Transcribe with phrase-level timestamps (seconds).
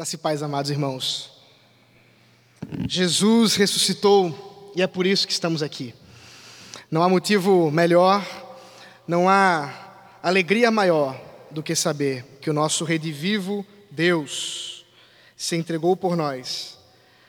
[0.00, 1.30] Graças e paz, amados irmãos.
[2.88, 5.94] Jesus ressuscitou e é por isso que estamos aqui.
[6.90, 8.26] Não há motivo melhor,
[9.06, 14.86] não há alegria maior do que saber que o nosso redivivo Deus
[15.36, 16.78] se entregou por nós,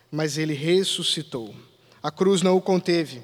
[0.10, 1.54] mas ele ressuscitou.
[2.02, 3.22] A cruz não o conteve.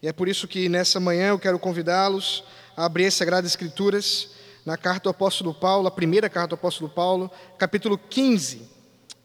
[0.00, 2.44] E é por isso que nessa manhã eu quero convidá-los
[2.76, 4.30] a abrir as Sagradas Escrituras
[4.64, 8.75] na carta do apóstolo Paulo, a primeira carta do apóstolo Paulo, capítulo 15.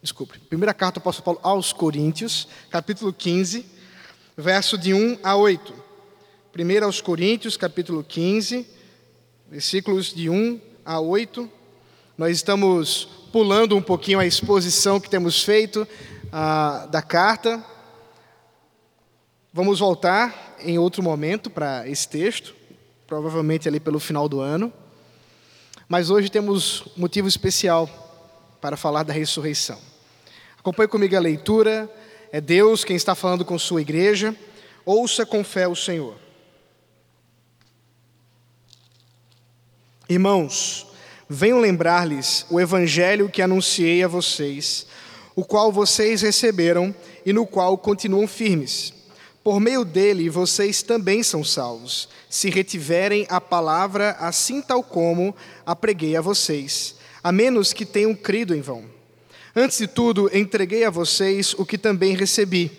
[0.02, 3.64] Desculpe, primeira carta do apóstolo Paulo aos Coríntios, capítulo 15,
[4.36, 5.72] verso de 1 a 8.
[6.52, 8.66] Primeiro aos Coríntios, capítulo 15,
[9.48, 11.48] versículos de 1 a 8.
[12.18, 15.88] Nós estamos pulando um pouquinho a exposição que temos feito
[16.32, 17.64] ah, da carta.
[19.54, 22.56] Vamos voltar em outro momento para esse texto,
[23.06, 24.74] provavelmente ali pelo final do ano.
[25.88, 27.88] Mas hoje temos motivo especial
[28.60, 29.91] para falar da ressurreição.
[30.62, 31.90] Acompanhe comigo a leitura.
[32.32, 34.36] É Deus quem está falando com sua igreja.
[34.86, 36.16] Ouça com fé o Senhor.
[40.08, 40.86] Irmãos,
[41.28, 44.86] venho lembrar-lhes o evangelho que anunciei a vocês,
[45.36, 46.94] o qual vocês receberam
[47.26, 48.94] e no qual continuam firmes.
[49.44, 55.76] Por meio dele vocês também são salvos se retiverem a palavra assim tal como a
[55.76, 59.01] preguei a vocês, a menos que tenham crido em vão.
[59.54, 62.72] Antes de tudo, entreguei a vocês o que também recebi,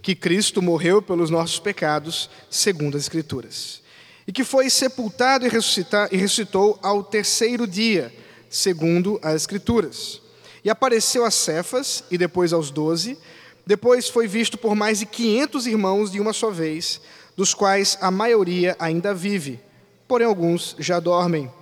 [0.00, 3.82] que Cristo morreu pelos nossos pecados, segundo as Escrituras,
[4.26, 8.10] e que foi sepultado e, e ressuscitou ao terceiro dia,
[8.48, 10.22] segundo as Escrituras.
[10.64, 13.18] E apareceu a Cefas e depois aos doze,
[13.66, 17.02] depois foi visto por mais de quinhentos irmãos de uma só vez,
[17.36, 19.60] dos quais a maioria ainda vive,
[20.08, 21.52] porém alguns já dormem.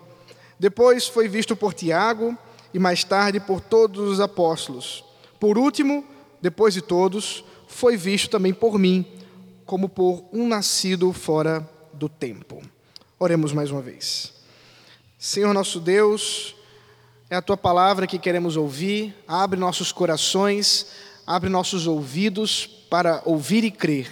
[0.57, 2.39] Depois foi visto por Tiago
[2.73, 5.05] e mais tarde por todos os apóstolos.
[5.39, 6.05] Por último,
[6.41, 9.07] depois de todos, foi visto também por mim,
[9.65, 12.63] como por um nascido fora do tempo.
[13.19, 14.33] Oremos mais uma vez.
[15.19, 16.55] Senhor nosso Deus,
[17.31, 20.87] é a tua palavra que queremos ouvir, abre nossos corações,
[21.27, 24.11] abre nossos ouvidos para ouvir e crer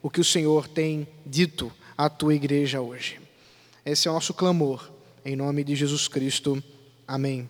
[0.00, 3.20] o que o Senhor tem dito à tua igreja hoje.
[3.84, 4.90] Esse é o nosso clamor,
[5.24, 6.62] em nome de Jesus Cristo.
[7.06, 7.48] Amém.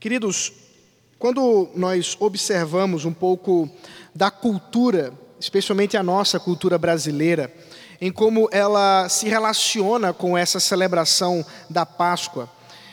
[0.00, 0.52] Queridos,
[1.18, 3.68] quando nós observamos um pouco
[4.14, 7.52] da cultura, especialmente a nossa cultura brasileira,
[8.00, 12.48] em como ela se relaciona com essa celebração da Páscoa,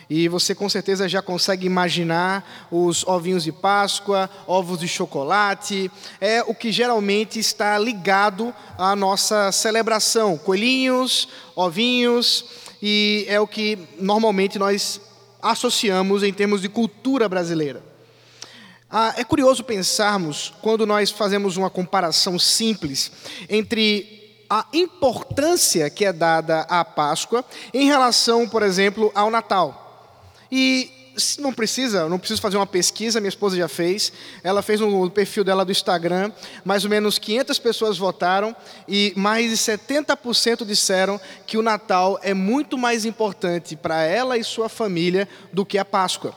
[0.10, 6.42] e você com certeza já consegue imaginar os ovinhos de Páscoa, ovos de chocolate, é
[6.42, 10.40] o que geralmente está ligado à nossa celebração.
[10.40, 12.46] Coelhinhos, ovinhos,
[12.82, 15.00] e é o que normalmente nós
[15.52, 17.84] associamos em termos de cultura brasileira.
[18.90, 23.12] Ah, é curioso pensarmos, quando nós fazemos uma comparação simples
[23.50, 30.32] entre a importância que é dada à Páscoa em relação, por exemplo, ao Natal.
[30.52, 31.05] E
[31.40, 34.12] não precisa, não preciso fazer uma pesquisa, minha esposa já fez.
[34.44, 36.32] Ela fez no perfil dela do Instagram,
[36.64, 38.56] mais ou menos 500 pessoas votaram
[38.88, 44.44] e mais de 70% disseram que o Natal é muito mais importante para ela e
[44.44, 46.36] sua família do que a Páscoa.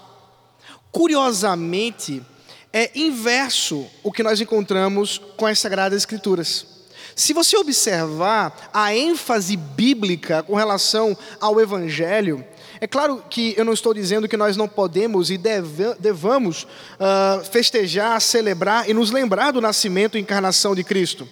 [0.90, 2.22] Curiosamente,
[2.72, 6.78] é inverso o que nós encontramos com as Sagradas Escrituras.
[7.18, 12.44] Se você observar a ênfase bíblica com relação ao Evangelho,
[12.80, 15.38] é claro que eu não estou dizendo que nós não podemos e
[15.98, 21.28] devamos uh, festejar, celebrar e nos lembrar do nascimento e encarnação de Cristo.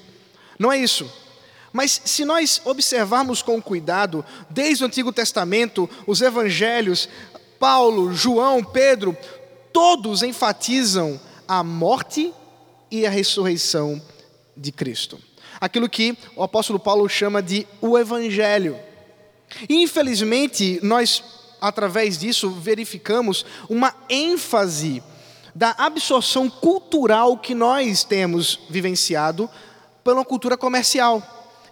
[0.59, 1.11] Não é isso.
[1.73, 7.09] Mas se nós observarmos com cuidado, desde o Antigo Testamento, os evangelhos,
[7.59, 9.17] Paulo, João, Pedro,
[9.73, 12.33] todos enfatizam a morte
[12.91, 14.01] e a ressurreição
[14.57, 15.19] de Cristo.
[15.61, 18.79] Aquilo que o apóstolo Paulo chama de o evangelho.
[19.69, 21.23] Infelizmente, nós
[21.69, 25.03] através disso, verificamos uma ênfase
[25.55, 29.49] da absorção cultural que nós temos vivenciado
[30.05, 31.23] pela cultura comercial.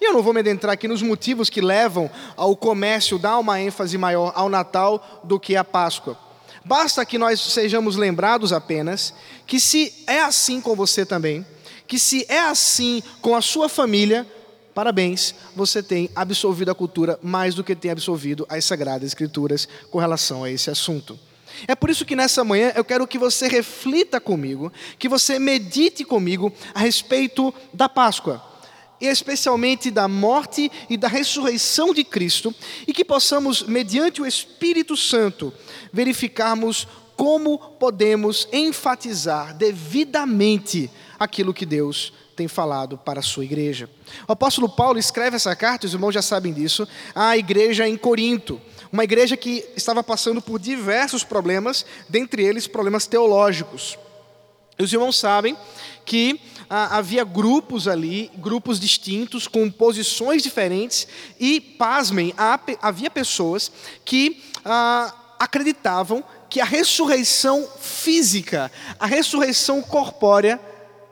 [0.00, 3.60] E eu não vou me adentrar aqui nos motivos que levam ao comércio dar uma
[3.60, 6.18] ênfase maior ao Natal do que à Páscoa.
[6.64, 9.12] Basta que nós sejamos lembrados apenas
[9.46, 11.46] que se é assim com você também,
[11.86, 14.26] que se é assim com a sua família,
[14.74, 19.98] Parabéns, você tem absolvido a cultura mais do que tem absolvido as Sagradas Escrituras com
[19.98, 21.18] relação a esse assunto.
[21.68, 26.04] É por isso que nessa manhã eu quero que você reflita comigo, que você medite
[26.04, 28.42] comigo a respeito da Páscoa,
[29.00, 32.52] e especialmente da morte e da ressurreição de Cristo,
[32.86, 35.52] e que possamos, mediante o Espírito Santo,
[35.92, 43.88] verificarmos como podemos enfatizar devidamente aquilo que Deus tem falado para a sua igreja.
[44.28, 48.60] O apóstolo Paulo escreve essa carta, os irmãos já sabem disso, à igreja em Corinto,
[48.92, 53.98] uma igreja que estava passando por diversos problemas, dentre eles problemas teológicos.
[54.78, 55.56] Os irmãos sabem
[56.04, 61.06] que ah, havia grupos ali, grupos distintos, com posições diferentes,
[61.38, 62.34] e, pasmem,
[62.80, 63.70] havia pessoas
[64.04, 70.60] que ah, acreditavam que a ressurreição física, a ressurreição corpórea,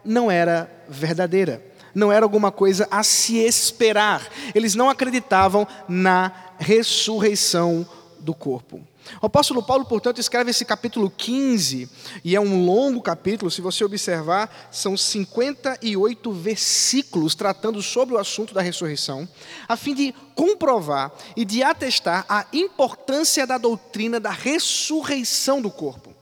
[0.05, 1.65] não era verdadeira,
[1.95, 4.27] não era alguma coisa a se esperar.
[4.55, 7.87] Eles não acreditavam na ressurreição
[8.19, 8.81] do corpo.
[9.21, 11.89] O apóstolo Paulo, portanto, escreve esse capítulo 15,
[12.25, 18.55] e é um longo capítulo, se você observar, são 58 versículos tratando sobre o assunto
[18.55, 19.29] da ressurreição,
[19.69, 26.15] a fim de comprovar e de atestar a importância da doutrina da ressurreição do corpo.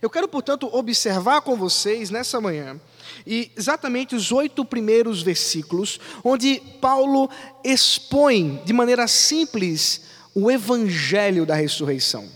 [0.00, 2.80] Eu quero, portanto, observar com vocês nessa manhã
[3.26, 7.28] e exatamente os oito primeiros versículos, onde Paulo
[7.64, 10.02] expõe de maneira simples
[10.34, 12.28] o evangelho da ressurreição.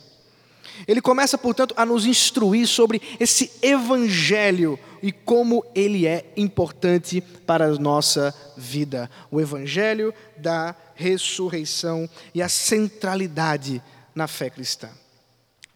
[0.86, 7.66] Ele começa, portanto, a nos instruir sobre esse evangelho e como ele é importante para
[7.66, 9.10] a nossa vida.
[9.30, 13.82] O evangelho da ressurreição e a centralidade
[14.14, 14.88] na fé cristã.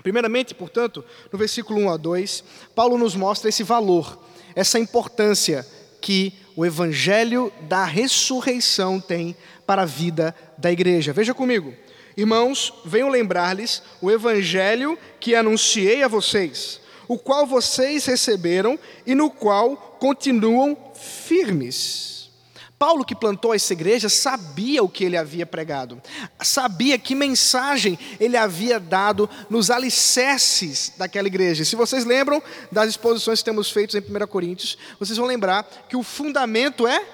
[0.02, 2.44] Primeiramente, portanto, no versículo 1 a 2,
[2.74, 4.18] Paulo nos mostra esse valor,
[4.54, 5.66] essa importância
[6.00, 9.36] que o evangelho da ressurreição tem
[9.66, 11.12] para a vida da igreja.
[11.12, 11.74] Veja comigo.
[12.16, 19.30] Irmãos, venho lembrar-lhes o evangelho que anunciei a vocês, o qual vocês receberam e no
[19.30, 22.19] qual continuam firmes.
[22.80, 26.00] Paulo, que plantou essa igreja, sabia o que ele havia pregado,
[26.42, 31.62] sabia que mensagem ele havia dado nos alicerces daquela igreja.
[31.62, 32.42] Se vocês lembram
[32.72, 37.04] das exposições que temos feitas em 1 Coríntios, vocês vão lembrar que o fundamento é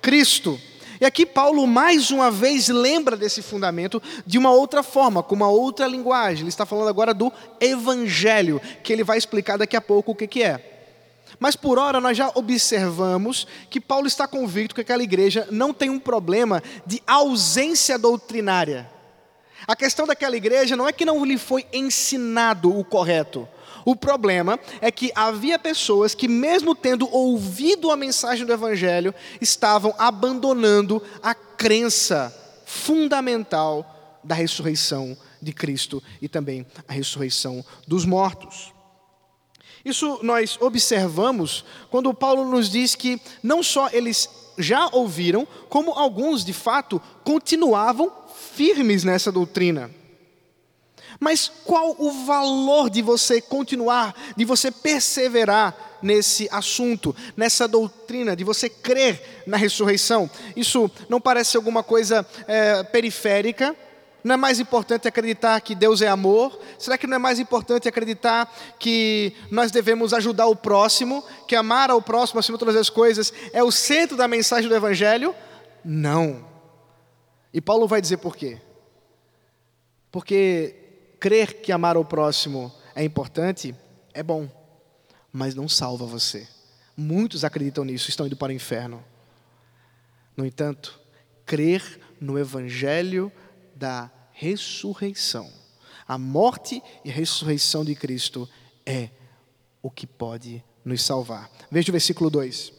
[0.00, 0.60] Cristo.
[1.00, 5.48] E aqui Paulo mais uma vez lembra desse fundamento de uma outra forma, com uma
[5.48, 6.42] outra linguagem.
[6.42, 10.28] Ele está falando agora do evangelho, que ele vai explicar daqui a pouco o que,
[10.28, 10.75] que é.
[11.38, 15.90] Mas por hora nós já observamos que Paulo está convicto que aquela igreja não tem
[15.90, 18.90] um problema de ausência doutrinária.
[19.66, 23.48] A questão daquela igreja não é que não lhe foi ensinado o correto.
[23.84, 29.94] O problema é que havia pessoas que, mesmo tendo ouvido a mensagem do Evangelho, estavam
[29.96, 32.34] abandonando a crença
[32.64, 38.75] fundamental da ressurreição de Cristo e também a ressurreição dos mortos.
[39.86, 44.28] Isso nós observamos quando Paulo nos diz que não só eles
[44.58, 48.10] já ouviram, como alguns de fato continuavam
[48.56, 49.88] firmes nessa doutrina.
[51.20, 58.42] Mas qual o valor de você continuar, de você perseverar nesse assunto, nessa doutrina, de
[58.42, 60.28] você crer na ressurreição?
[60.56, 63.76] Isso não parece alguma coisa é, periférica,
[64.26, 66.60] não é mais importante acreditar que Deus é amor?
[66.80, 71.92] Será que não é mais importante acreditar que nós devemos ajudar o próximo, que amar
[71.92, 75.32] ao próximo acima de todas as coisas é o centro da mensagem do Evangelho?
[75.84, 76.44] Não.
[77.54, 78.60] E Paulo vai dizer por quê?
[80.10, 80.74] Porque
[81.20, 83.76] crer que amar ao próximo é importante
[84.12, 84.50] é bom,
[85.32, 86.48] mas não salva você.
[86.96, 89.04] Muitos acreditam nisso, estão indo para o inferno.
[90.36, 90.98] No entanto,
[91.44, 93.30] crer no Evangelho
[93.72, 95.50] da ressurreição.
[96.06, 98.48] A morte e a ressurreição de Cristo
[98.84, 99.08] é
[99.82, 101.50] o que pode nos salvar.
[101.70, 102.72] Veja o versículo 2.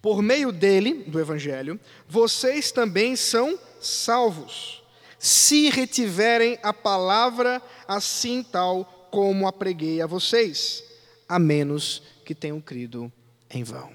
[0.00, 4.82] Por meio dele, do Evangelho, vocês também são salvos,
[5.18, 10.82] se retiverem a palavra assim tal como a preguei a vocês,
[11.28, 13.12] a menos que tenham crido
[13.48, 13.92] em vão.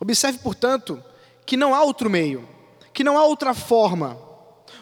[0.00, 1.02] Observe, portanto,
[1.44, 2.48] que não há outro meio,
[2.94, 4.25] que não há outra forma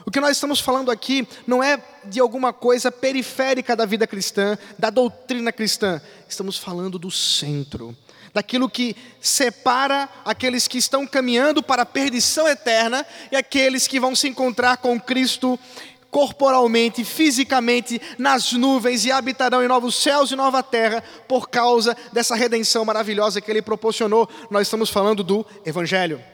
[0.06, 4.58] o que nós estamos falando aqui não é de alguma coisa periférica da vida cristã,
[4.78, 6.00] da doutrina cristã.
[6.28, 7.96] Estamos falando do centro,
[8.32, 14.14] daquilo que separa aqueles que estão caminhando para a perdição eterna e aqueles que vão
[14.14, 15.58] se encontrar com Cristo
[16.11, 22.37] corporalmente, fisicamente, nas nuvens e habitarão em novos céus e nova terra por causa dessa
[22.37, 24.28] redenção maravilhosa que Ele proporcionou.
[24.49, 26.33] Nós estamos falando do Evangelho.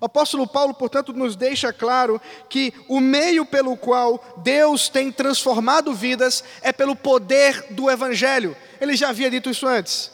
[0.00, 5.92] O apóstolo Paulo, portanto, nos deixa claro que o meio pelo qual Deus tem transformado
[5.92, 8.56] vidas é pelo poder do Evangelho.
[8.80, 10.10] Ele já havia dito isso antes.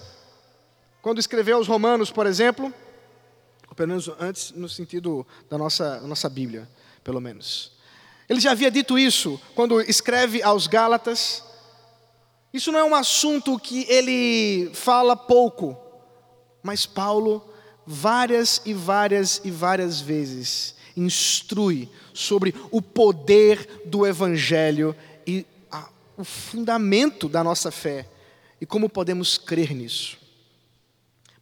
[1.03, 2.73] Quando escreveu aos Romanos, por exemplo,
[3.69, 6.69] ou pelo menos antes no sentido da nossa, da nossa Bíblia,
[7.03, 7.73] pelo menos.
[8.27, 11.43] Ele já havia dito isso quando escreve aos Gálatas,
[12.55, 15.77] Isso não é um assunto que ele fala pouco,
[16.63, 17.45] mas Paulo,
[17.87, 24.95] várias e várias e várias vezes, instrui sobre o poder do Evangelho
[25.27, 28.09] e a, o fundamento da nossa fé
[28.61, 30.19] e como podemos crer nisso.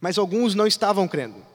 [0.01, 1.45] Mas alguns não estavam crendo.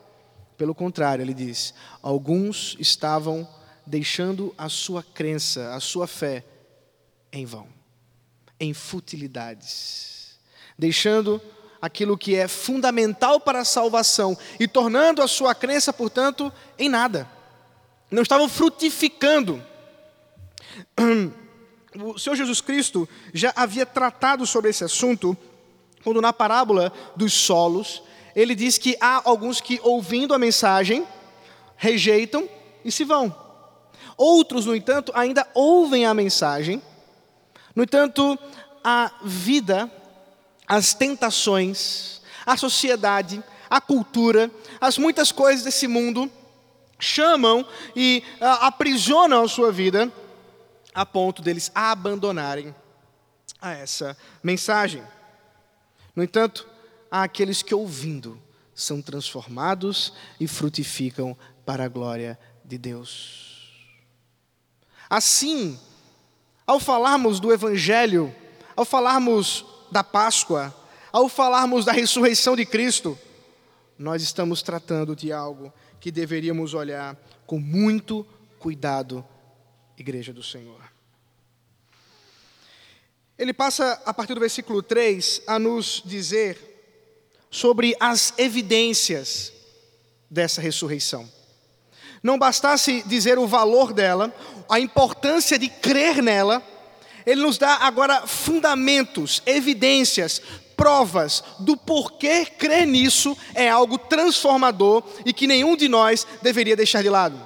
[0.57, 3.47] Pelo contrário, ele diz: alguns estavam
[3.87, 6.45] deixando a sua crença, a sua fé
[7.33, 7.68] em vão,
[8.59, 10.38] em futilidades,
[10.78, 11.40] deixando
[11.80, 17.28] aquilo que é fundamental para a salvação e tornando a sua crença, portanto, em nada.
[18.11, 19.62] Não estavam frutificando.
[22.00, 25.37] O Senhor Jesus Cristo já havia tratado sobre esse assunto
[26.04, 28.02] quando na parábola dos solos
[28.37, 31.04] ele diz que há alguns que, ouvindo a mensagem,
[31.76, 32.49] rejeitam
[32.85, 33.35] e se vão.
[34.16, 36.80] Outros, no entanto, ainda ouvem a mensagem,
[37.75, 38.38] no entanto,
[38.85, 39.90] a vida,
[40.68, 46.30] as tentações, a sociedade, a cultura, as muitas coisas desse mundo
[46.98, 50.12] chamam e ah, aprisionam a sua vida
[50.94, 52.75] a ponto deles abandonarem
[53.60, 55.02] a essa mensagem.
[56.14, 56.68] No entanto,
[57.10, 58.40] há aqueles que, ouvindo,
[58.75, 63.48] são transformados e frutificam para a glória de Deus.
[65.08, 65.78] Assim,
[66.66, 68.34] ao falarmos do Evangelho,
[68.76, 70.75] ao falarmos da Páscoa,
[71.12, 73.18] ao falarmos da ressurreição de Cristo,
[73.99, 77.16] nós estamos tratando de algo que deveríamos olhar
[77.47, 78.26] com muito
[78.59, 79.25] cuidado,
[79.97, 80.80] Igreja do Senhor.
[83.38, 86.59] Ele passa, a partir do versículo 3, a nos dizer
[87.50, 89.52] sobre as evidências
[90.30, 91.28] dessa ressurreição.
[92.23, 94.35] Não bastasse dizer o valor dela,
[94.68, 96.62] a importância de crer nela,
[97.28, 100.40] ele nos dá agora fundamentos, evidências,
[100.75, 107.02] provas do porquê crer nisso é algo transformador e que nenhum de nós deveria deixar
[107.02, 107.38] de lado.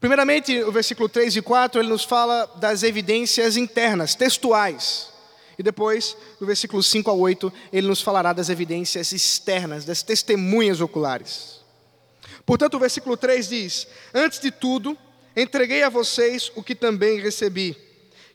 [0.00, 5.10] Primeiramente, o versículo 3 e 4, ele nos fala das evidências internas, textuais.
[5.58, 10.80] E depois, no versículo 5 a 8, ele nos falará das evidências externas, das testemunhas
[10.80, 11.60] oculares.
[12.46, 14.96] Portanto, o versículo 3 diz: Antes de tudo,
[15.36, 17.76] entreguei a vocês o que também recebi,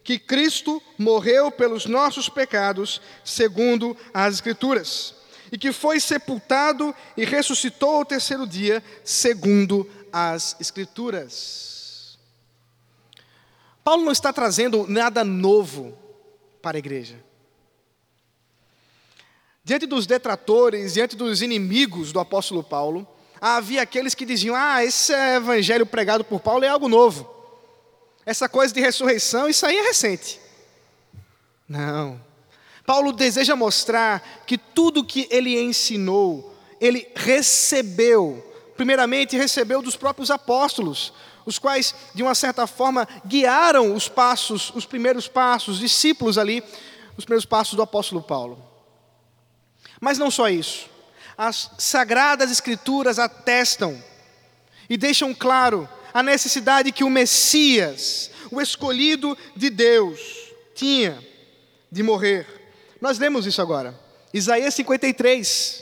[0.04, 5.16] que Cristo morreu pelos nossos pecados, segundo as Escrituras,
[5.52, 12.18] e que foi sepultado e ressuscitou ao terceiro dia, segundo as Escrituras.
[13.84, 15.98] Paulo não está trazendo nada novo
[16.62, 17.24] para a igreja.
[19.64, 23.08] Diante dos detratores, diante dos inimigos do apóstolo Paulo,
[23.40, 27.30] havia aqueles que diziam: Ah, esse evangelho pregado por Paulo é algo novo.
[28.26, 30.40] Essa coisa de ressurreição, isso aí é recente.
[31.68, 32.20] Não.
[32.86, 38.44] Paulo deseja mostrar que tudo que ele ensinou, ele recebeu,
[38.76, 41.14] primeiramente recebeu dos próprios apóstolos,
[41.46, 46.64] os quais, de uma certa forma, guiaram os passos, os primeiros passos, os discípulos ali,
[47.18, 48.64] os primeiros passos do apóstolo Paulo.
[50.00, 50.90] Mas não só isso.
[51.42, 54.04] As sagradas escrituras atestam
[54.90, 60.20] e deixam claro a necessidade que o Messias, o escolhido de Deus,
[60.76, 61.18] tinha
[61.90, 62.46] de morrer.
[63.00, 63.98] Nós lemos isso agora.
[64.34, 65.82] Isaías 53.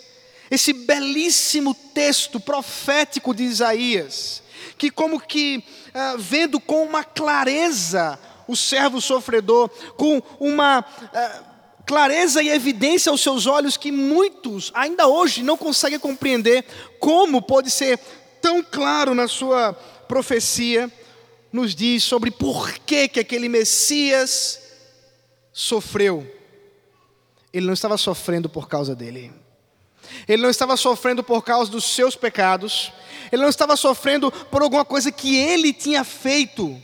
[0.52, 4.44] Esse belíssimo texto profético de Isaías,
[4.78, 11.44] que, como que ah, vendo com uma clareza o servo sofredor, com uma ah,
[11.88, 16.66] clareza e evidência aos seus olhos que muitos ainda hoje não conseguem compreender
[17.00, 17.98] como pode ser
[18.42, 19.72] tão claro na sua
[20.06, 20.92] profecia,
[21.52, 24.62] nos diz sobre por que, que aquele Messias
[25.54, 26.30] sofreu.
[27.54, 29.34] Ele não estava sofrendo por causa dele.
[30.28, 32.92] Ele não estava sofrendo por causa dos seus pecados,
[33.32, 36.82] ele não estava sofrendo por alguma coisa que ele tinha feito,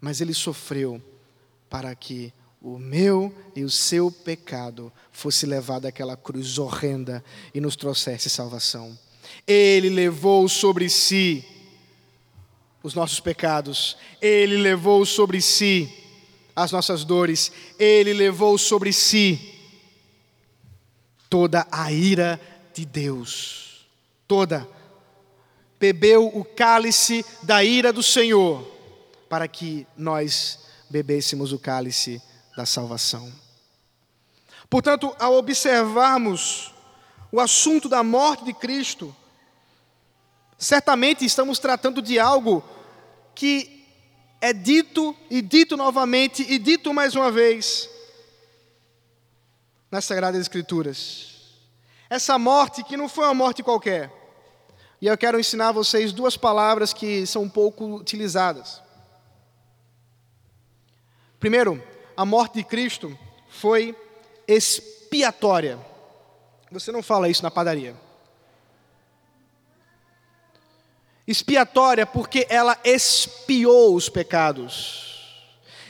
[0.00, 1.02] mas ele sofreu
[1.68, 7.24] para que o meu e o seu pecado fosse levado àquela cruz horrenda
[7.54, 8.98] e nos trouxesse salvação.
[9.46, 11.44] Ele levou sobre si
[12.82, 15.90] os nossos pecados, ele levou sobre si
[16.54, 19.54] as nossas dores, ele levou sobre si
[21.30, 22.40] toda a ira
[22.74, 23.86] de Deus.
[24.28, 24.68] Toda.
[25.78, 28.62] Bebeu o cálice da ira do Senhor,
[29.28, 30.58] para que nós
[30.90, 32.20] bebêssemos o cálice
[32.56, 33.32] da salvação.
[34.68, 36.72] Portanto, ao observarmos
[37.32, 39.14] o assunto da morte de Cristo,
[40.58, 42.62] certamente estamos tratando de algo
[43.34, 43.84] que
[44.40, 47.88] é dito e dito novamente e dito mais uma vez
[49.90, 51.30] nas Sagradas Escrituras.
[52.08, 54.12] Essa morte que não foi uma morte qualquer.
[55.00, 58.82] E eu quero ensinar a vocês duas palavras que são pouco utilizadas.
[61.38, 61.82] Primeiro,
[62.16, 63.16] a morte de Cristo
[63.48, 63.96] foi
[64.46, 65.78] expiatória.
[66.70, 67.94] Você não fala isso na padaria.
[71.26, 75.10] Expiatória porque ela expiou os pecados.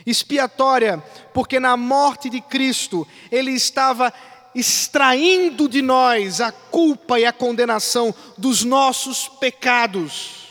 [0.05, 4.13] Expiatória porque na morte de Cristo ele estava
[4.55, 10.49] extraindo de nós a culpa e a condenação dos nossos pecados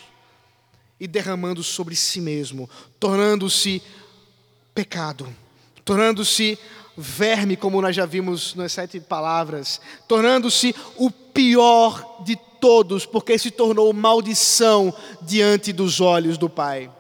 [1.00, 3.82] e derramando sobre si mesmo, tornando-se
[4.74, 5.34] pecado,
[5.90, 6.60] tornando-se
[6.96, 13.50] verme, como nós já vimos nas sete palavras, tornando-se o pior de todos, porque se
[13.50, 16.92] tornou maldição diante dos olhos do Pai.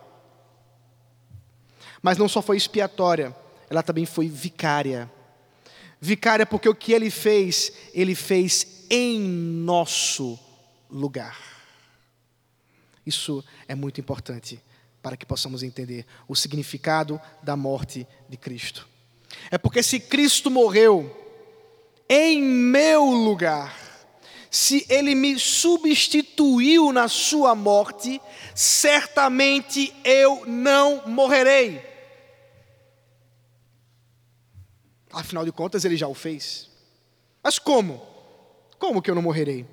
[2.01, 3.35] Mas não só foi expiatória,
[3.69, 5.07] ela também foi vicária.
[6.01, 10.39] Vicária porque o que ele fez, ele fez em nosso
[10.89, 11.37] lugar.
[13.05, 14.59] Isso é muito importante
[15.01, 18.87] para que possamos entender o significado da morte de Cristo.
[19.49, 21.15] É porque se Cristo morreu
[22.09, 23.77] em meu lugar,
[24.49, 28.19] se ele me substituiu na sua morte,
[28.55, 31.87] certamente eu não morrerei.
[35.11, 36.69] Afinal de contas, ele já o fez.
[37.43, 38.01] Mas como?
[38.77, 39.65] Como que eu não morrerei?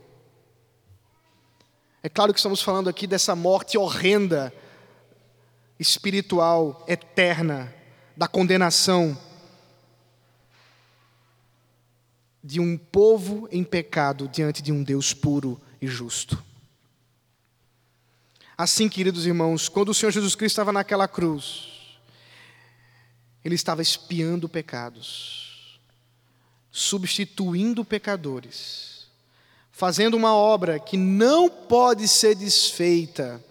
[2.03, 4.53] É claro que estamos falando aqui dessa morte horrenda,
[5.79, 7.73] espiritual, eterna,
[8.17, 9.17] da condenação
[12.43, 16.43] de um povo em pecado diante de um Deus puro e justo.
[18.57, 21.99] Assim, queridos irmãos, quando o Senhor Jesus Cristo estava naquela cruz,
[23.45, 25.79] ele estava espiando pecados,
[26.71, 29.09] substituindo pecadores,
[29.71, 33.45] fazendo uma obra que não pode ser desfeita,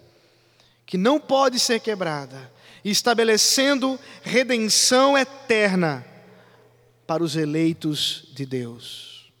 [0.86, 2.50] que não pode ser quebrada,
[2.84, 6.06] estabelecendo redenção eterna
[7.06, 9.32] para os eleitos de Deus.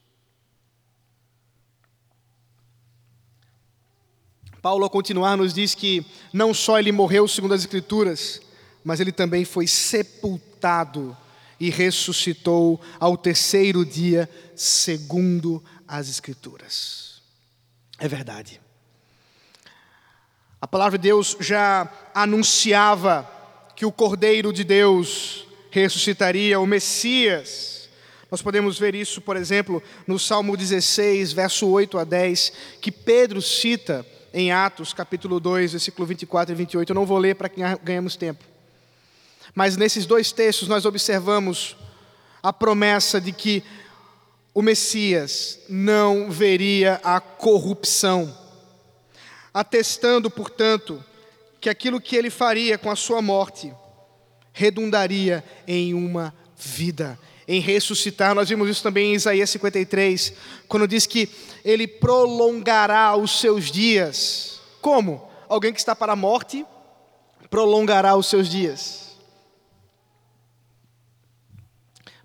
[4.60, 8.40] Paulo, ao continuar, nos diz que não só ele morreu segundo as Escrituras,
[8.82, 11.16] mas ele também foi sepultado
[11.60, 17.22] e ressuscitou ao terceiro dia, segundo as Escrituras.
[17.96, 18.60] É verdade.
[20.66, 23.24] A palavra de Deus já anunciava
[23.76, 27.88] que o Cordeiro de Deus ressuscitaria o Messias.
[28.28, 33.40] Nós podemos ver isso, por exemplo, no Salmo 16, verso 8 a 10, que Pedro
[33.40, 36.90] cita em Atos, capítulo 2, versículo 24 e 28.
[36.90, 38.44] Eu não vou ler para que ganhemos tempo.
[39.54, 41.76] Mas nesses dois textos nós observamos
[42.42, 43.62] a promessa de que
[44.52, 48.36] o Messias não veria a corrupção,
[49.56, 51.02] atestando, portanto,
[51.58, 53.72] que aquilo que ele faria com a sua morte
[54.52, 58.34] redundaria em uma vida, em ressuscitar.
[58.34, 60.34] Nós vimos isso também em Isaías 53,
[60.68, 61.30] quando diz que
[61.64, 64.60] ele prolongará os seus dias.
[64.82, 65.26] Como?
[65.48, 66.62] Alguém que está para a morte
[67.48, 69.16] prolongará os seus dias.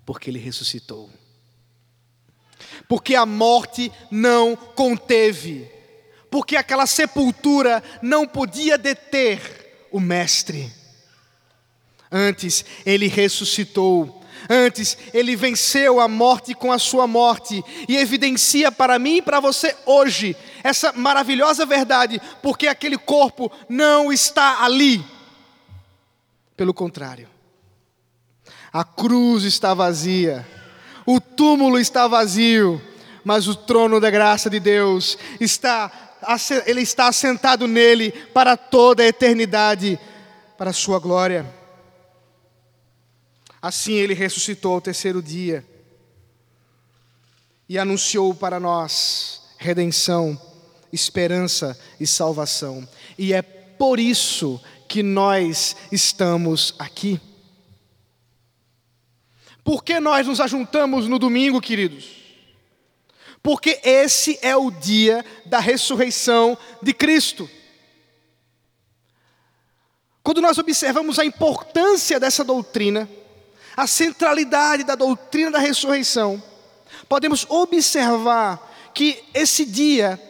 [0.04, 1.08] Porque ele ressuscitou.
[2.86, 5.80] Porque a morte não conteve.
[6.32, 10.72] Porque aquela sepultura não podia deter o Mestre.
[12.10, 14.24] Antes, ele ressuscitou.
[14.48, 19.40] Antes, ele venceu a morte com a sua morte e evidencia para mim e para
[19.40, 25.04] você hoje essa maravilhosa verdade, porque aquele corpo não está ali.
[26.56, 27.28] Pelo contrário,
[28.72, 30.46] a cruz está vazia,
[31.04, 32.80] o túmulo está vazio,
[33.24, 36.01] mas o trono da graça de Deus está,
[36.66, 39.98] ele está assentado nele para toda a eternidade,
[40.56, 41.46] para a sua glória.
[43.60, 45.64] Assim ele ressuscitou ao terceiro dia
[47.68, 50.40] e anunciou para nós redenção,
[50.92, 52.86] esperança e salvação.
[53.16, 57.20] E é por isso que nós estamos aqui.
[59.64, 62.21] Por que nós nos ajuntamos no domingo, queridos?
[63.42, 67.50] Porque esse é o dia da ressurreição de Cristo.
[70.22, 73.08] Quando nós observamos a importância dessa doutrina,
[73.76, 76.40] a centralidade da doutrina da ressurreição,
[77.08, 80.20] podemos observar que esse dia,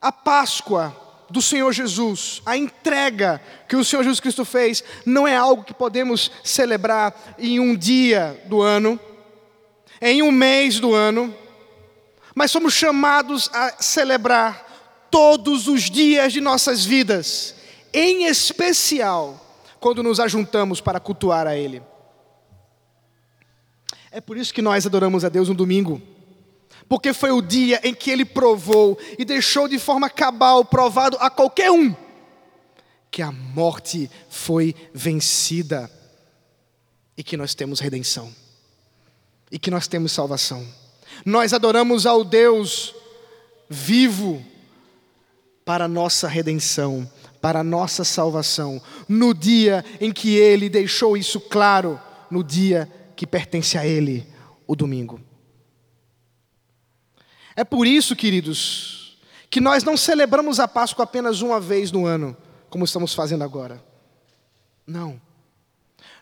[0.00, 5.36] a Páscoa, do Senhor Jesus, a entrega que o Senhor Jesus Cristo fez, não é
[5.36, 8.98] algo que podemos celebrar em um dia do ano,
[10.00, 11.34] em um mês do ano,
[12.36, 17.56] mas somos chamados a celebrar todos os dias de nossas vidas,
[17.92, 19.42] em especial
[19.80, 21.82] quando nos ajuntamos para cultuar a Ele.
[24.12, 26.00] É por isso que nós adoramos a Deus no domingo
[26.88, 31.28] porque foi o dia em que ele provou e deixou de forma cabal provado a
[31.28, 31.94] qualquer um
[33.10, 35.90] que a morte foi vencida
[37.16, 38.32] e que nós temos redenção
[39.50, 40.66] e que nós temos salvação.
[41.26, 42.94] Nós adoramos ao Deus
[43.68, 44.40] vivo
[45.64, 47.10] para nossa redenção,
[47.40, 53.76] para nossa salvação, no dia em que ele deixou isso claro, no dia que pertence
[53.76, 54.24] a ele,
[54.68, 55.20] o domingo.
[57.56, 59.18] É por isso, queridos,
[59.50, 62.36] que nós não celebramos a Páscoa apenas uma vez no ano,
[62.70, 63.84] como estamos fazendo agora.
[64.86, 65.20] Não.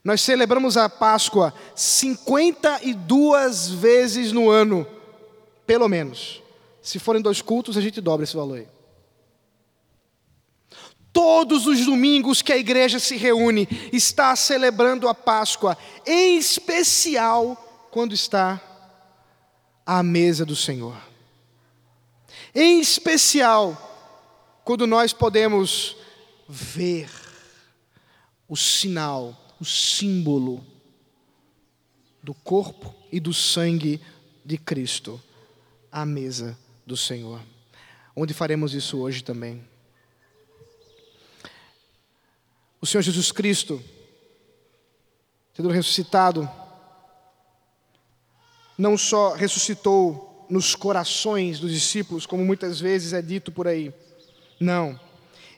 [0.03, 4.87] Nós celebramos a Páscoa 52 vezes no ano,
[5.67, 6.43] pelo menos.
[6.83, 8.69] Se forem dois cultos, a gente dobra esse valor aí.
[11.13, 18.13] Todos os domingos que a igreja se reúne, está celebrando a Páscoa, em especial quando
[18.13, 18.61] está
[19.87, 20.97] à mesa do Senhor.
[22.55, 25.97] Em especial, quando nós podemos
[26.49, 27.09] ver
[28.49, 30.65] o sinal, o símbolo
[32.23, 34.01] do corpo e do sangue
[34.45, 35.21] de Cristo
[35.95, 37.41] à mesa do Senhor.
[38.17, 39.65] Onde faremos isso hoje também.
[42.81, 43.81] O Senhor Jesus Cristo,
[45.55, 46.51] tendo ressuscitado,
[48.77, 53.95] não só ressuscitou nos corações dos discípulos, como muitas vezes é dito por aí.
[54.59, 54.99] Não.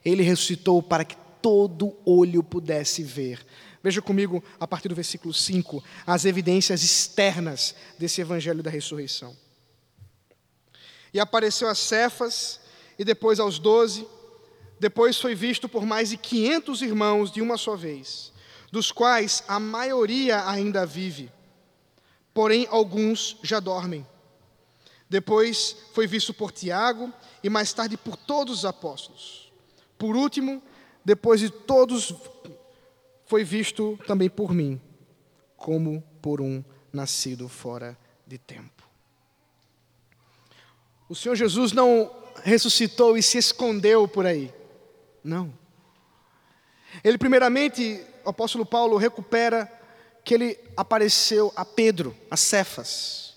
[0.05, 3.45] Ele ressuscitou para que todo olho pudesse ver.
[3.83, 9.35] Veja comigo, a partir do versículo 5, as evidências externas desse evangelho da ressurreição.
[11.13, 12.61] E apareceu a Cefas,
[12.99, 14.07] e depois aos doze,
[14.79, 18.33] depois foi visto por mais de quinhentos irmãos de uma só vez,
[18.71, 21.31] dos quais a maioria ainda vive,
[22.35, 24.07] porém alguns já dormem.
[25.09, 29.53] Depois foi visto por Tiago e mais tarde por todos os apóstolos.
[29.97, 30.63] Por último,
[31.05, 32.13] depois de todos,
[33.25, 34.81] foi visto também por mim,
[35.57, 38.76] como por um nascido fora de tempo.
[41.09, 42.11] O Senhor Jesus não
[42.43, 44.53] ressuscitou e se escondeu por aí.
[45.23, 45.53] Não.
[47.03, 49.71] Ele, primeiramente, o apóstolo Paulo recupera
[50.25, 53.35] que ele apareceu a Pedro, a Cefas.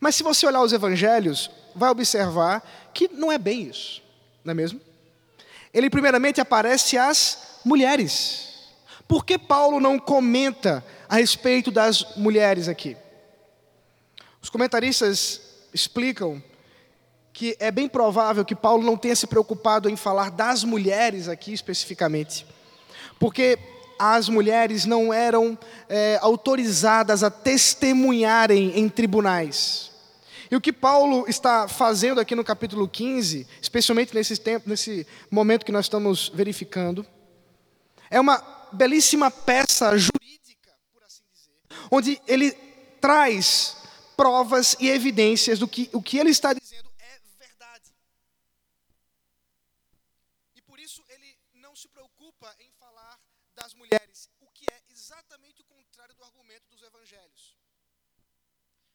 [0.00, 4.02] Mas se você olhar os evangelhos, vai observar que não é bem isso,
[4.44, 4.80] não é mesmo?
[5.72, 8.68] Ele primeiramente aparece às mulheres.
[9.08, 12.96] Por que Paulo não comenta a respeito das mulheres aqui?
[14.40, 15.40] Os comentaristas
[15.72, 16.42] explicam
[17.32, 21.52] que é bem provável que Paulo não tenha se preocupado em falar das mulheres aqui
[21.52, 22.46] especificamente,
[23.18, 23.58] porque
[23.98, 25.56] as mulheres não eram
[25.88, 29.92] é, autorizadas a testemunharem em tribunais.
[30.50, 35.64] E o que Paulo está fazendo aqui no capítulo 15, especialmente nesse tempo, nesse momento
[35.64, 37.06] que nós estamos verificando,
[38.10, 38.36] é uma
[38.70, 42.50] belíssima peça jurídica, por assim dizer, onde ele
[43.00, 43.78] traz
[44.14, 47.94] provas e evidências do que o que ele está dizendo é verdade.
[50.54, 53.18] E por isso ele não se preocupa em falar
[53.54, 57.56] das mulheres, o que é exatamente o contrário do argumento dos evangelhos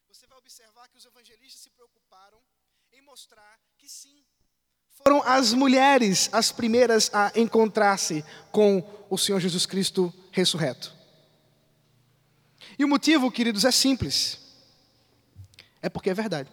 [0.08, 2.40] você vai observar que os evangelistas se preocuparam
[2.92, 4.24] em mostrar que sim,
[4.90, 10.92] foram as mulheres as primeiras a encontrar-se com o Senhor Jesus Cristo ressurreto.
[12.76, 14.40] E o motivo, queridos, é simples.
[15.80, 16.50] É porque é verdade.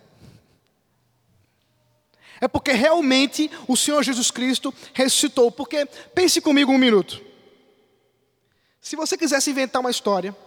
[2.39, 5.51] É porque realmente o Senhor Jesus Cristo ressuscitou.
[5.51, 7.24] Porque, pense comigo um minuto.
[8.85, 10.37] Se você quisesse inventar uma história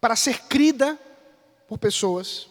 [0.00, 0.98] para ser crida
[1.68, 2.48] por pessoas,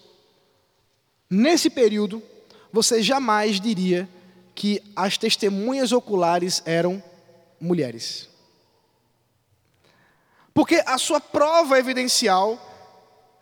[1.29, 2.23] nesse período,
[2.71, 4.08] você jamais diria
[4.55, 7.03] que as testemunhas oculares eram
[7.60, 8.29] mulheres.
[10.53, 12.58] Porque a sua prova evidencial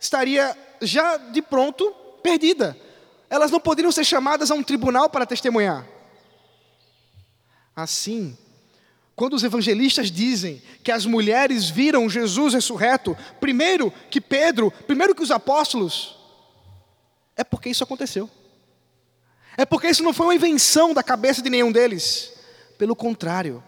[0.00, 1.88] estaria já de pronto
[2.20, 2.76] perdida.
[3.30, 5.86] Elas não poderiam ser chamadas a um tribunal para testemunhar.
[7.76, 8.36] Assim,
[9.16, 15.22] quando os evangelistas dizem que as mulheres viram Jesus ressurreto, primeiro que Pedro, primeiro que
[15.22, 16.16] os apóstolos,
[17.36, 18.28] é porque isso aconteceu.
[19.56, 22.32] É porque isso não foi uma invenção da cabeça de nenhum deles,
[22.76, 23.62] Pelo contrário,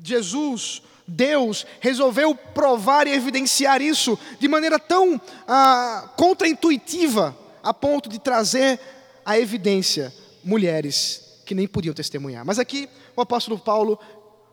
[0.00, 8.20] Jesus, Deus, resolveu provar e evidenciar isso de maneira tão ah, contraintuitiva, a ponto de
[8.20, 8.78] trazer
[9.24, 12.44] a evidência mulheres que nem podiam testemunhar.
[12.44, 13.98] Mas aqui o apóstolo Paulo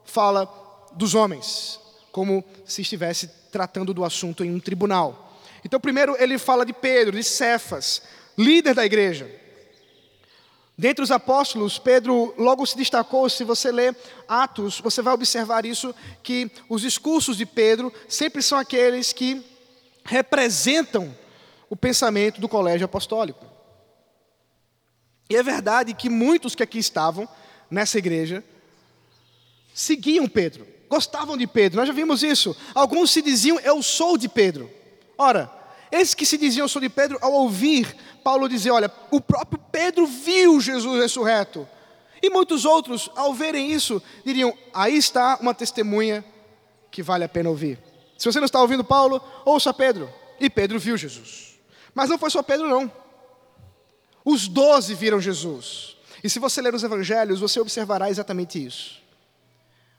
[0.06, 0.48] fala
[0.94, 1.80] dos homens,
[2.12, 5.39] como se estivesse tratando do assunto em um tribunal.
[5.63, 8.02] Então, primeiro ele fala de Pedro, de Cefas,
[8.38, 9.30] líder da igreja.
[10.78, 13.30] Dentre os apóstolos, Pedro logo se destacou.
[13.30, 13.96] Se você ler
[14.28, 19.44] Atos, você vai observar isso: que os discursos de Pedro sempre são aqueles que
[20.04, 21.16] representam
[21.70, 23.46] o pensamento do colégio apostólico.
[25.30, 27.28] E é verdade que muitos que aqui estavam,
[27.70, 28.44] nessa igreja,
[29.74, 32.56] seguiam Pedro, gostavam de Pedro, nós já vimos isso.
[32.74, 34.70] Alguns se diziam, eu sou de Pedro.
[35.18, 35.52] Ora,
[35.92, 39.62] esses que se diziam, eu sou de Pedro, ao ouvir Paulo dizer, olha, o próprio
[39.72, 41.68] Pedro viu Jesus ressurreto.
[42.22, 46.24] E muitos outros, ao verem isso, diriam, aí está uma testemunha
[46.90, 47.78] que vale a pena ouvir.
[48.18, 50.10] Se você não está ouvindo Paulo, ouça Pedro.
[50.40, 51.60] E Pedro viu Jesus.
[51.94, 52.90] Mas não foi só Pedro, não.
[54.24, 55.98] Os doze viram Jesus.
[56.24, 59.03] E se você ler os evangelhos, você observará exatamente isso.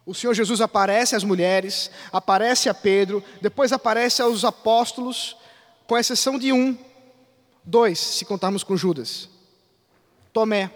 [0.07, 5.37] O Senhor Jesus aparece às mulheres, aparece a Pedro, depois aparece aos apóstolos,
[5.87, 6.77] com exceção de um,
[7.64, 9.29] dois, se contarmos com Judas.
[10.33, 10.71] Tomé.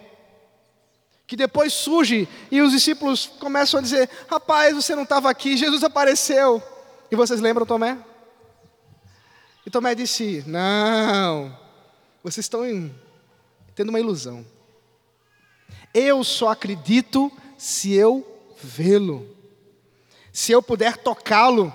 [1.27, 5.83] Que depois surge e os discípulos começam a dizer: Rapaz, você não estava aqui, Jesus
[5.83, 6.61] apareceu.
[7.11, 7.97] E vocês lembram Tomé?
[9.63, 11.55] E Tomé disse: Não,
[12.23, 12.91] vocês estão em
[13.75, 14.43] tendo uma ilusão.
[15.93, 19.35] Eu só acredito se eu vê-lo,
[20.31, 21.73] se eu puder tocá-lo.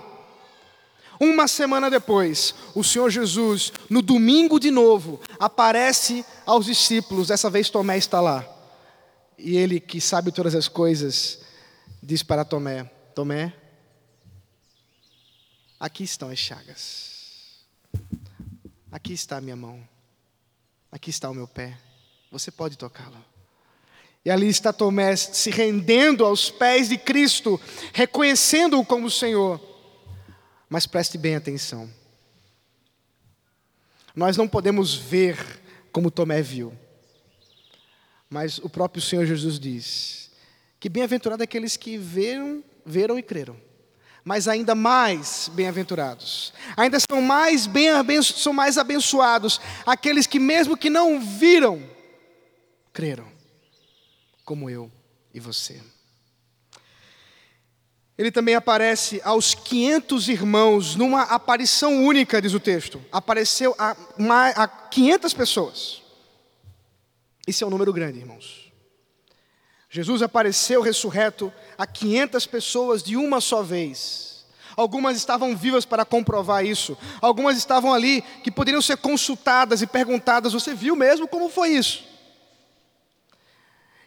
[1.21, 7.71] Uma semana depois, o Senhor Jesus, no domingo de novo, aparece aos discípulos, dessa vez
[7.71, 8.45] Tomé está lá.
[9.39, 11.41] E ele, que sabe todas as coisas,
[12.03, 13.53] diz para Tomé: Tomé,
[15.79, 17.61] aqui estão as chagas,
[18.91, 19.87] aqui está a minha mão,
[20.91, 21.79] aqui está o meu pé
[22.35, 23.25] você pode tocá-lo.
[24.25, 27.61] E ali está Tomé se rendendo aos pés de Cristo,
[27.93, 29.61] reconhecendo-o como Senhor.
[30.69, 31.91] Mas preste bem atenção.
[34.17, 35.37] Nós não podemos ver
[35.93, 36.73] como Tomé viu.
[38.31, 40.31] Mas o próprio Senhor Jesus diz
[40.81, 43.57] que bem-aventurado aqueles que viram, viram e creram.
[44.25, 47.91] Mas ainda mais bem-aventurados, ainda são mais bem
[48.23, 51.83] são mais abençoados aqueles que mesmo que não viram,
[52.91, 53.34] creram,
[54.45, 54.91] como eu
[55.33, 55.81] e você.
[58.17, 63.05] Ele também aparece aos 500 irmãos numa aparição única, diz o texto.
[63.11, 63.97] Apareceu a,
[64.55, 66.03] a 500 pessoas.
[67.47, 68.73] Isso é um número grande, irmãos.
[69.91, 74.45] Jesus apareceu ressurreto a 500 pessoas de uma só vez.
[74.77, 76.97] Algumas estavam vivas para comprovar isso.
[77.21, 82.14] Algumas estavam ali que poderiam ser consultadas e perguntadas: Você viu mesmo como foi isso?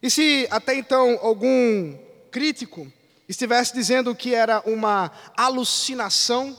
[0.07, 1.93] E se até então algum
[2.31, 2.89] crítico
[3.27, 6.57] estivesse dizendo que era uma alucinação,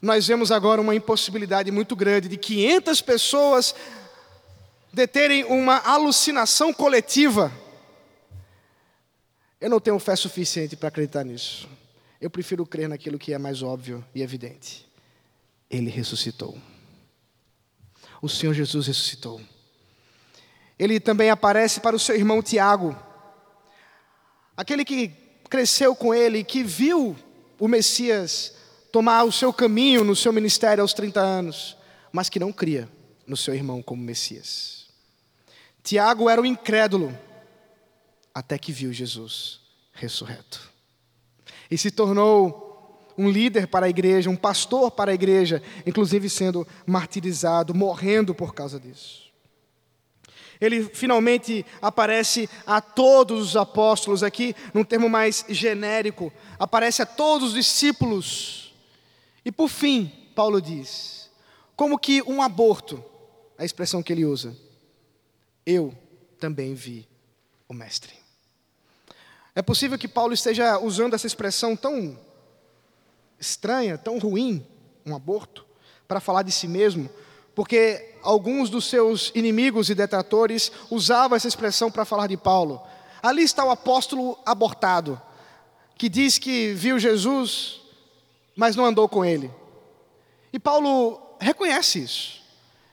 [0.00, 3.72] nós vemos agora uma impossibilidade muito grande de 500 pessoas
[4.92, 7.52] deterem uma alucinação coletiva.
[9.60, 11.68] Eu não tenho fé suficiente para acreditar nisso.
[12.20, 14.90] Eu prefiro crer naquilo que é mais óbvio e evidente.
[15.70, 16.58] Ele ressuscitou.
[18.20, 19.40] O Senhor Jesus ressuscitou.
[20.82, 23.00] Ele também aparece para o seu irmão Tiago,
[24.56, 25.12] aquele que
[25.48, 27.16] cresceu com ele, que viu
[27.56, 28.52] o Messias
[28.90, 31.76] tomar o seu caminho no seu ministério aos 30 anos,
[32.10, 32.88] mas que não cria
[33.24, 34.88] no seu irmão como Messias.
[35.84, 37.16] Tiago era o incrédulo,
[38.34, 39.60] até que viu Jesus
[39.92, 40.68] ressurreto.
[41.70, 46.66] E se tornou um líder para a igreja, um pastor para a igreja, inclusive sendo
[46.84, 49.31] martirizado, morrendo por causa disso
[50.64, 57.48] ele finalmente aparece a todos os apóstolos, aqui num termo mais genérico, aparece a todos
[57.48, 58.72] os discípulos.
[59.44, 61.28] E por fim, Paulo diz:
[61.74, 63.02] como que um aborto,
[63.58, 64.56] a expressão que ele usa,
[65.66, 65.92] eu
[66.38, 67.08] também vi
[67.68, 68.14] o Mestre.
[69.54, 72.16] É possível que Paulo esteja usando essa expressão tão
[73.38, 74.64] estranha, tão ruim,
[75.04, 75.66] um aborto,
[76.06, 77.10] para falar de si mesmo,
[77.54, 82.80] porque alguns dos seus inimigos e detratores usavam essa expressão para falar de Paulo.
[83.22, 85.20] Ali está o apóstolo abortado,
[85.96, 87.80] que diz que viu Jesus,
[88.56, 89.50] mas não andou com ele.
[90.52, 92.42] E Paulo reconhece isso.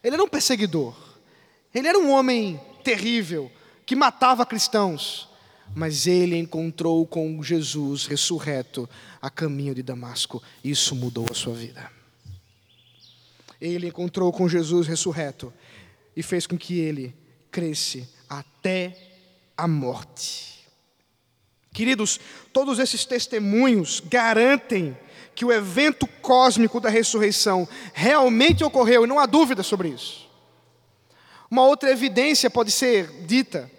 [0.04, 0.96] Ele era um perseguidor.
[1.74, 3.52] Ele era um homem terrível,
[3.86, 5.28] que matava cristãos.
[5.76, 8.90] mas ele encontrou com Jesus ressurreto
[9.22, 10.42] a caminho de Damasco.
[10.64, 11.99] Isso mudou a sua vida.
[13.60, 15.54] Ele encontrou com Jesus ressurreto
[16.16, 17.16] e fez com que ele
[17.52, 18.96] cresce até
[19.58, 20.68] a morte.
[21.74, 22.20] Queridos,
[22.52, 24.98] todos esses testemunhos garantem
[25.36, 30.28] que o evento cósmico da ressurreição realmente ocorreu, e não há dúvida sobre isso.
[31.50, 33.72] Uma outra evidência pode ser dita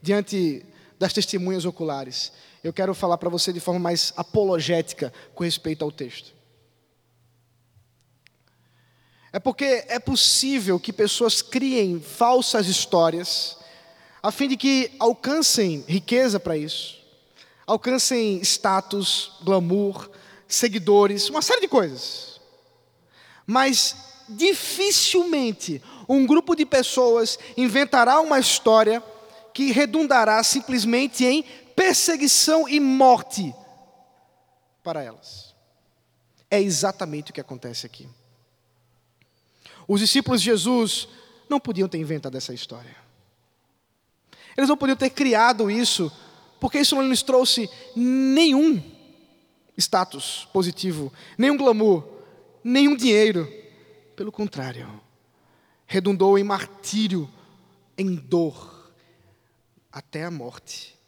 [0.00, 0.64] diante
[0.98, 2.32] das testemunhas oculares.
[2.62, 6.37] Eu quero falar para você de forma mais apologética com respeito ao texto.
[9.32, 13.58] É porque é possível que pessoas criem falsas histórias
[14.22, 16.98] a fim de que alcancem riqueza para isso,
[17.66, 20.10] alcancem status, glamour,
[20.46, 22.40] seguidores, uma série de coisas.
[23.46, 23.96] Mas
[24.28, 29.02] dificilmente um grupo de pessoas inventará uma história
[29.54, 31.42] que redundará simplesmente em
[31.76, 33.54] perseguição e morte
[34.82, 35.54] para elas.
[36.50, 38.08] É exatamente o que acontece aqui.
[39.88, 41.08] Os discípulos de Jesus
[41.48, 42.94] não podiam ter inventado essa história.
[44.54, 46.12] Eles não podiam ter criado isso,
[46.60, 48.82] porque isso não lhes trouxe nenhum
[49.78, 52.04] status positivo, nenhum glamour,
[52.62, 53.50] nenhum dinheiro.
[54.14, 55.00] Pelo contrário,
[55.86, 57.30] redundou em martírio,
[57.96, 58.92] em dor,
[59.90, 60.98] até a morte.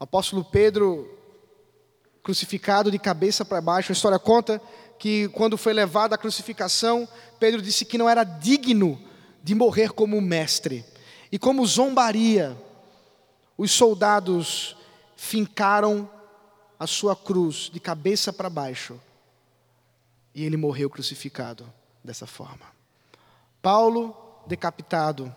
[0.00, 1.16] O apóstolo Pedro,
[2.22, 4.60] crucificado de cabeça para baixo, a história conta
[4.98, 7.08] que quando foi levado à crucificação,
[7.38, 9.00] Pedro disse que não era digno
[9.42, 10.84] de morrer como mestre.
[11.30, 12.56] E como zombaria,
[13.56, 14.76] os soldados
[15.16, 16.08] fincaram
[16.78, 19.00] a sua cruz de cabeça para baixo.
[20.34, 21.70] E ele morreu crucificado
[22.02, 22.66] dessa forma.
[23.60, 25.34] Paulo, decapitado.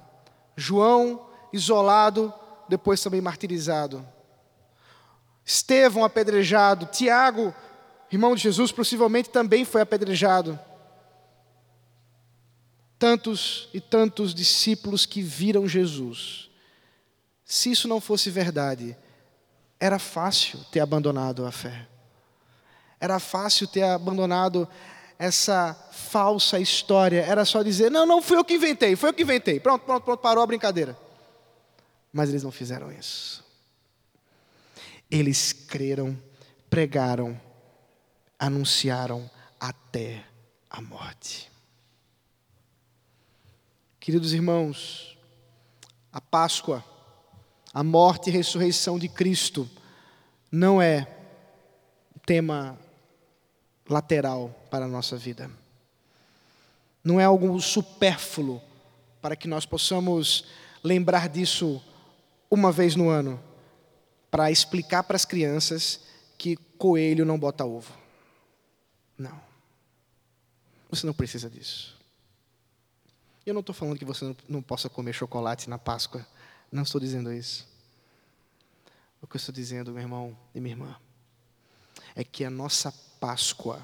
[0.55, 2.33] João, isolado,
[2.69, 4.05] depois também martirizado.
[5.43, 6.85] Estevão, apedrejado.
[6.85, 7.53] Tiago,
[8.11, 10.59] irmão de Jesus, possivelmente também foi apedrejado
[13.01, 16.51] tantos e tantos discípulos que viram Jesus.
[17.43, 18.95] Se isso não fosse verdade,
[19.79, 21.87] era fácil ter abandonado a fé.
[22.99, 24.69] Era fácil ter abandonado
[25.17, 27.21] essa falsa história.
[27.21, 29.59] Era só dizer: não, não fui eu que inventei, foi eu que inventei.
[29.59, 30.95] Pronto, pronto, pronto, parou a brincadeira.
[32.13, 33.43] Mas eles não fizeram isso.
[35.09, 36.15] Eles creram,
[36.69, 37.39] pregaram,
[38.41, 40.25] anunciaram até
[40.67, 41.51] a morte.
[43.99, 45.15] Queridos irmãos,
[46.11, 46.83] a Páscoa,
[47.71, 49.69] a morte e ressurreição de Cristo,
[50.51, 51.07] não é
[52.25, 52.79] tema
[53.87, 55.47] lateral para a nossa vida.
[57.03, 58.59] Não é algo supérfluo
[59.21, 60.45] para que nós possamos
[60.83, 61.79] lembrar disso
[62.49, 63.39] uma vez no ano,
[64.31, 65.99] para explicar para as crianças
[66.39, 68.00] que coelho não bota ovo.
[69.21, 69.39] Não.
[70.89, 71.95] Você não precisa disso.
[73.45, 76.25] Eu não estou falando que você não possa comer chocolate na Páscoa.
[76.71, 77.67] Não estou dizendo isso.
[79.21, 80.95] O que eu estou dizendo, meu irmão e minha irmã,
[82.15, 83.79] é que a nossa Páscoa,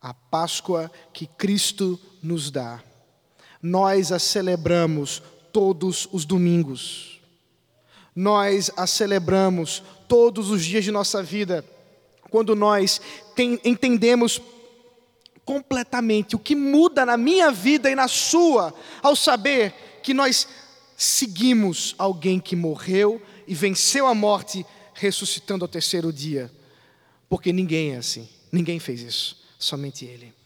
[0.00, 2.82] a Páscoa que Cristo nos dá,
[3.60, 5.20] nós a celebramos
[5.52, 7.20] todos os domingos.
[8.14, 11.64] Nós a celebramos todos os dias de nossa vida,
[12.30, 13.00] quando nós
[13.34, 14.40] tem, entendemos
[15.44, 20.46] completamente o que muda na minha vida e na sua, ao saber que nós
[20.96, 24.64] seguimos alguém que morreu e venceu a morte,
[24.94, 26.50] ressuscitando ao terceiro dia.
[27.28, 30.39] Porque ninguém é assim, ninguém fez isso, somente Ele.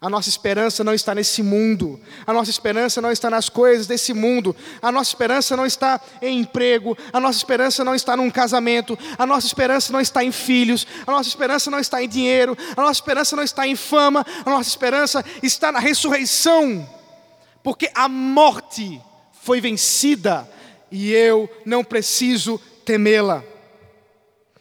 [0.00, 4.14] A nossa esperança não está nesse mundo, a nossa esperança não está nas coisas desse
[4.14, 8.96] mundo, a nossa esperança não está em emprego, a nossa esperança não está num casamento,
[9.18, 12.80] a nossa esperança não está em filhos, a nossa esperança não está em dinheiro, a
[12.80, 16.88] nossa esperança não está em fama, a nossa esperança está na ressurreição,
[17.60, 19.02] porque a morte
[19.42, 20.48] foi vencida
[20.92, 23.42] e eu não preciso temê-la.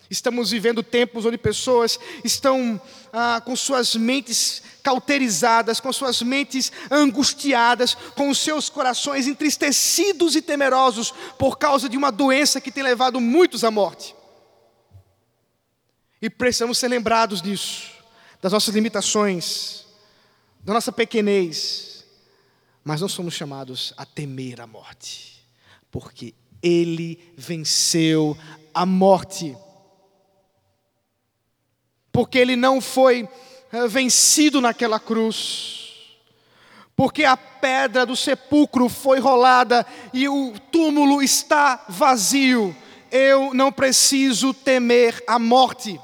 [0.10, 2.82] Estamos vivendo tempos onde pessoas estão
[3.12, 10.42] ah, com suas mentes cauterizadas, com suas mentes angustiadas, com os seus corações entristecidos e
[10.42, 14.16] temerosos por causa de uma doença que tem levado muitos à morte.
[16.22, 17.92] E precisamos ser lembrados disso,
[18.42, 19.86] das nossas limitações,
[20.64, 22.06] da nossa pequenez,
[22.84, 25.46] mas não somos chamados a temer a morte,
[25.92, 28.38] porque Ele venceu
[28.74, 29.56] a morte
[32.18, 33.30] porque ele não foi
[33.72, 36.08] eh, vencido naquela cruz,
[36.96, 42.76] porque a pedra do sepulcro foi rolada e o túmulo está vazio.
[43.12, 46.02] eu não preciso temer a morte.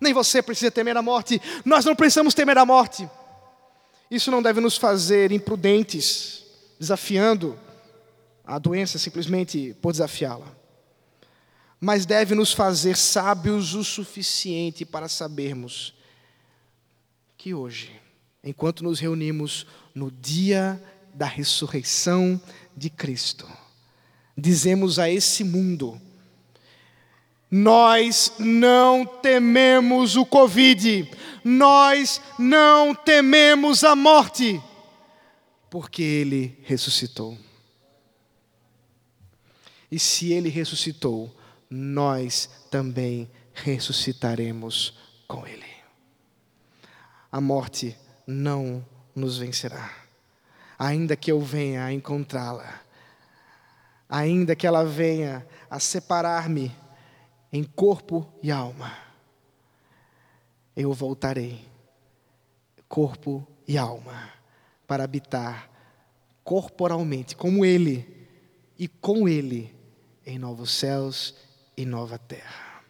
[0.00, 1.38] Nem você precisa temer a morte.
[1.66, 3.06] Nós não precisamos temer a morte.
[4.10, 6.44] Isso não deve nos fazer imprudentes,
[6.80, 7.60] desafiando
[8.42, 10.55] a doença simplesmente por desafiá-la.
[11.80, 15.94] Mas deve nos fazer sábios o suficiente para sabermos
[17.36, 17.92] que hoje,
[18.42, 20.82] enquanto nos reunimos no dia
[21.14, 22.40] da ressurreição
[22.76, 23.46] de Cristo,
[24.36, 26.00] dizemos a esse mundo:
[27.50, 31.10] nós não tememos o Covid,
[31.44, 34.60] nós não tememos a morte,
[35.68, 37.36] porque Ele ressuscitou.
[39.92, 41.35] E se Ele ressuscitou,
[41.70, 44.96] nós também ressuscitaremos
[45.26, 45.64] com Ele.
[47.30, 47.96] A morte
[48.26, 49.90] não nos vencerá,
[50.78, 52.80] ainda que eu venha a encontrá-la,
[54.08, 56.74] ainda que ela venha a separar-me
[57.52, 58.92] em corpo e alma,
[60.76, 61.66] eu voltarei,
[62.88, 64.30] corpo e alma,
[64.86, 65.70] para habitar
[66.44, 68.28] corporalmente, como Ele
[68.78, 69.74] e com Ele,
[70.24, 71.34] em novos céus
[71.76, 72.82] e nova terra.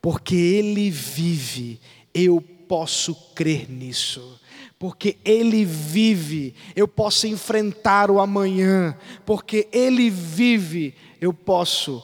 [0.00, 1.80] Porque Ele vive,
[2.14, 4.40] eu posso crer nisso.
[4.78, 8.96] Porque Ele vive, eu posso enfrentar o amanhã.
[9.26, 12.02] Porque Ele vive, eu posso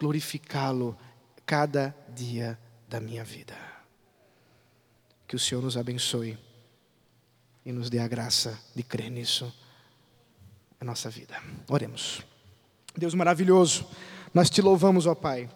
[0.00, 0.96] glorificá-lo
[1.44, 2.58] cada dia
[2.88, 3.54] da minha vida.
[5.28, 6.38] Que o Senhor nos abençoe
[7.64, 9.52] e nos dê a graça de crer nisso
[10.80, 11.36] na nossa vida.
[11.68, 12.22] Oremos.
[12.96, 13.86] Deus maravilhoso,
[14.32, 15.50] nós te louvamos, ó Pai.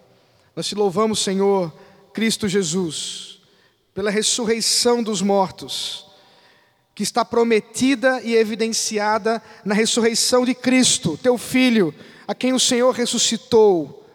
[0.55, 1.73] Nós te louvamos, Senhor
[2.13, 3.41] Cristo Jesus,
[3.95, 6.07] pela ressurreição dos mortos,
[6.95, 11.95] que está prometida e evidenciada na ressurreição de Cristo, teu Filho,
[12.27, 14.07] a quem o Senhor ressuscitou,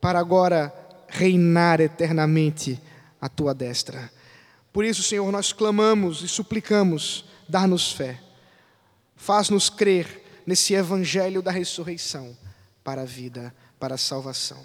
[0.00, 0.72] para agora
[1.08, 2.80] reinar eternamente
[3.20, 4.10] à tua destra.
[4.72, 8.18] Por isso, Senhor, nós clamamos e suplicamos, dar-nos fé,
[9.14, 12.36] faz-nos crer nesse evangelho da ressurreição
[12.82, 14.64] para a vida, para a salvação.